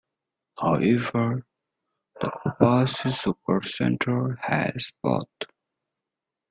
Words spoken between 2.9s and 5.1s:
supercentre has